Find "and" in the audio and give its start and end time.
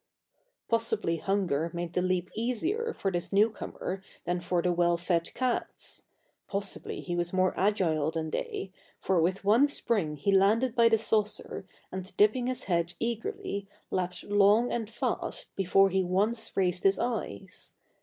11.91-12.17, 14.71-14.89